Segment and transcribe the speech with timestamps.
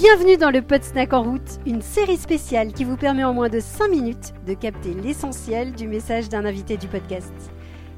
[0.00, 3.50] Bienvenue dans le Pod Snack en route, une série spéciale qui vous permet en moins
[3.50, 7.34] de 5 minutes de capter l'essentiel du message d'un invité du podcast.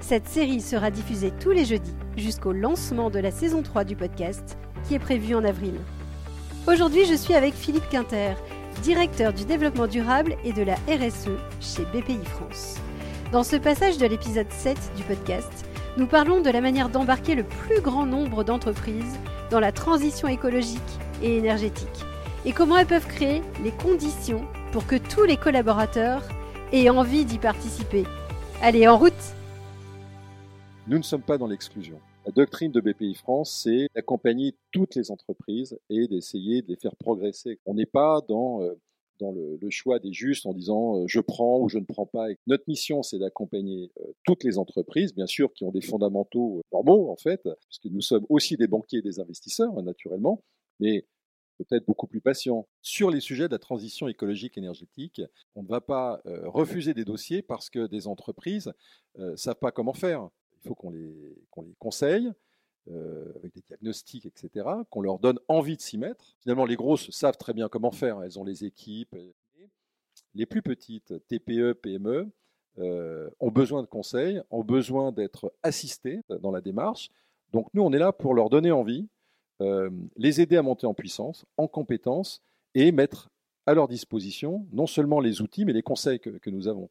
[0.00, 4.58] Cette série sera diffusée tous les jeudis jusqu'au lancement de la saison 3 du podcast
[4.82, 5.74] qui est prévu en avril.
[6.66, 8.32] Aujourd'hui, je suis avec Philippe Quinter,
[8.82, 11.30] directeur du développement durable et de la RSE
[11.60, 12.78] chez BPI France.
[13.30, 15.66] Dans ce passage de l'épisode 7 du podcast,
[15.96, 19.20] nous parlons de la manière d'embarquer le plus grand nombre d'entreprises
[19.52, 20.80] dans la transition écologique
[21.22, 22.04] et énergétique
[22.44, 26.22] et comment elles peuvent créer les conditions pour que tous les collaborateurs
[26.72, 28.04] aient envie d'y participer.
[28.60, 29.12] Allez, en route
[30.88, 31.98] Nous ne sommes pas dans l'exclusion.
[32.24, 36.96] La doctrine de BPI France, c'est d'accompagner toutes les entreprises et d'essayer de les faire
[36.96, 37.58] progresser.
[37.66, 38.78] On n'est pas dans, euh,
[39.18, 42.28] dans le, choix des justes en disant euh, je prends ou je ne prends pas.
[42.46, 47.10] Notre mission, c'est d'accompagner euh, toutes les entreprises, bien sûr, qui ont des fondamentaux normaux,
[47.10, 50.42] en fait, puisque nous sommes aussi des banquiers et des investisseurs, naturellement,
[50.82, 51.06] mais
[51.58, 52.66] peut-être beaucoup plus patient.
[52.80, 55.22] Sur les sujets de la transition écologique énergétique,
[55.54, 58.72] on ne va pas euh, refuser des dossiers parce que des entreprises
[59.16, 60.28] ne euh, savent pas comment faire.
[60.56, 62.32] Il faut qu'on les, les conseille
[62.90, 66.34] euh, avec des diagnostics, etc., qu'on leur donne envie de s'y mettre.
[66.40, 69.16] Finalement, les grosses savent très bien comment faire, elles ont les équipes.
[70.34, 72.28] Les plus petites, TPE, PME,
[72.78, 77.10] ont besoin de conseils, ont besoin d'être assistées dans la démarche.
[77.52, 79.06] Donc nous, on est là pour leur donner envie,
[79.62, 82.42] euh, les aider à monter en puissance, en compétences
[82.74, 83.30] et mettre
[83.66, 86.90] à leur disposition non seulement les outils, mais les conseils que, nous avons.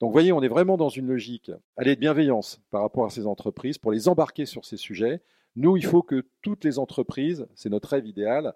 [0.00, 3.10] Donc vous voyez, on est vraiment dans une logique, aller de bienveillance par rapport à
[3.10, 5.22] ces entreprises pour les embarquer sur ces sujets.
[5.56, 8.54] Nous, il faut que toutes les entreprises, c'est notre rêve idéal,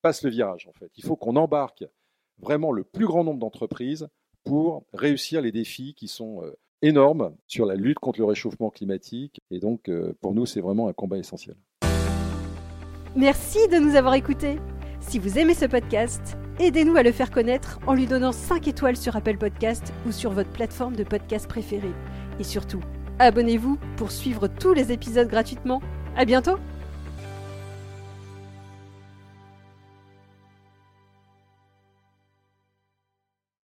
[0.00, 0.90] passent le virage en fait.
[0.96, 1.84] Il faut qu'on embarque
[2.38, 4.08] vraiment le plus grand nombre d'entreprises
[4.44, 9.40] pour réussir les défis qui sont euh, énormes sur la lutte contre le réchauffement climatique.
[9.50, 11.56] Et donc, euh, pour nous, c'est vraiment un combat essentiel.
[13.16, 14.58] Merci de nous avoir écoutés.
[15.00, 18.98] Si vous aimez ce podcast, aidez-nous à le faire connaître en lui donnant 5 étoiles
[18.98, 21.94] sur Apple Podcast ou sur votre plateforme de podcast préférée.
[22.38, 22.80] Et surtout,
[23.18, 25.80] abonnez-vous pour suivre tous les épisodes gratuitement.
[26.14, 26.58] À bientôt!